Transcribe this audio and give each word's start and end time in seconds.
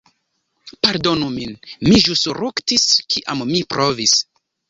Pardonu 0.85 1.27
min, 1.33 1.51
mi 1.89 2.01
ĵus 2.07 2.23
ruktis 2.39 2.87
kiam 3.17 3.47
mi 3.53 3.61
provis. 3.75 4.19